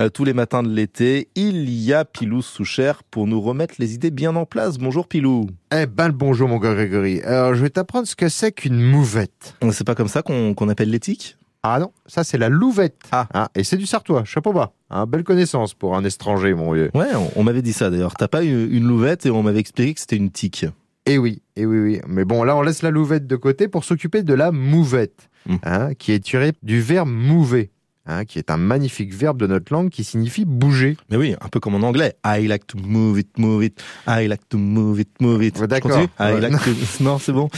[0.00, 3.92] Euh, tous les matins de l'été, il y a Pilou Souchère pour nous remettre les
[3.92, 4.78] idées bien en place.
[4.78, 5.48] Bonjour Pilou.
[5.70, 7.20] Eh ben le bonjour mon gars Grégory.
[7.20, 9.54] Alors je vais t'apprendre ce que c'est qu'une mouvette.
[9.62, 11.36] Euh, C'est pas comme ça qu'on qu'on appelle l'éthique?
[11.62, 13.02] Ah non, ça c'est la louvette.
[13.10, 13.28] Ah.
[13.34, 14.72] Hein, et c'est du sartois, chapeau bas.
[14.88, 16.90] Hein, belle connaissance pour un étranger mon vieux.
[16.94, 18.14] Ouais, on, on m'avait dit ça d'ailleurs.
[18.14, 20.64] T'as pas eu une louvette et on m'avait expliqué que c'était une tique.
[21.04, 22.00] Eh oui, eh oui, oui.
[22.08, 25.28] Mais bon là on laisse la louvette de côté pour s'occuper de la mouvette.
[25.44, 25.56] Mm.
[25.64, 27.71] Hein, qui est tirée du verbe mouver.
[28.04, 30.96] Hein, qui est un magnifique verbe de notre langue qui signifie bouger.
[31.08, 32.16] Mais oui, un peu comme en anglais.
[32.26, 33.80] I like to move it, move it.
[34.08, 35.56] I like to move it, move it.
[35.60, 35.92] Ouais, d'accord.
[35.92, 36.40] continue I Ouais.
[36.40, 36.70] like to...
[37.04, 37.48] Non, c'est bon.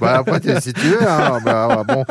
[0.00, 2.04] bah après si tu veux hein, bah, bon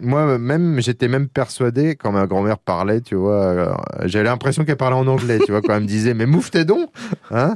[0.00, 3.72] moi même j'étais même persuadé quand ma grand-mère parlait tu vois euh,
[4.04, 6.64] j'avais l'impression qu'elle parlait en anglais tu vois quand elle me disait mais mouffe tes
[6.64, 6.88] dons
[7.30, 7.54] hein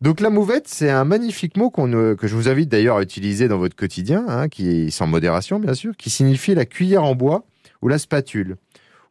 [0.00, 3.48] donc la mouvette c'est un magnifique mot euh, que je vous invite d'ailleurs à utiliser
[3.48, 7.14] dans votre quotidien hein, qui est sans modération bien sûr qui signifie la cuillère en
[7.14, 7.44] bois
[7.82, 8.56] ou la spatule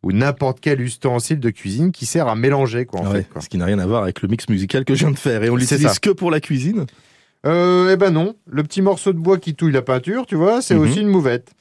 [0.04, 3.30] ou n'importe quel ustensile de cuisine qui sert à mélanger quoi en Ah ouais, fait
[3.30, 3.42] quoi.
[3.42, 5.44] Ce qui n'a rien à voir avec le mix musical que je viens de faire.
[5.44, 6.86] Et on l'utilise que pour la cuisine.
[7.46, 10.62] Euh, eh ben non, le petit morceau de bois qui touille la peinture, tu vois,
[10.62, 10.82] c'est Mhm.
[10.82, 11.52] aussi une mouvette.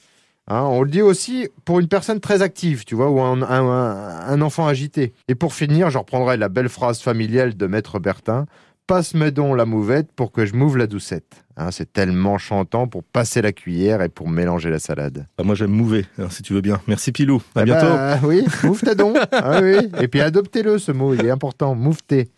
[0.49, 4.41] Hein, on le dit aussi pour une personne très active, tu vois, ou un- un
[4.43, 5.13] enfant agité.
[5.29, 8.47] Et pour finir, je reprendrai la belle phrase familiale de Maître Bertin.
[8.87, 11.45] Passe-moi donc la mouvette pour que je mouve la doucette.
[11.57, 15.27] Hein, c'est tellement chantant pour passer la cuillère et pour mélanger la salade.
[15.37, 16.81] Bah, moi, j'aime mouver, hein, si tu veux bien.
[16.87, 17.43] Merci Pilou.
[17.57, 17.87] À Eh bientôt.
[17.87, 19.15] ben, oui, mouve tes dons.
[19.33, 19.77] Ah oui.
[20.01, 21.75] Et puis adoptez-le, ce mot, il est important.
[21.75, 22.29] Mouve tes.